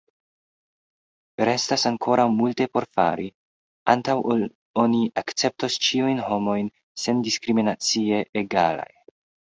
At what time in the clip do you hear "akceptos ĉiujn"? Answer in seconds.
5.23-6.25